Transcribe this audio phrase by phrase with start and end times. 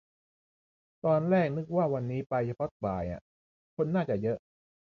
[1.05, 3.21] ตอนแรกนึกว่าวันนี้ไปเฉพาะบ่ายอ่ะ
[3.75, 4.37] คนน่าจะเยอะ